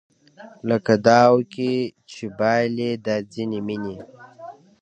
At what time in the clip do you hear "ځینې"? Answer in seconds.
3.33-3.59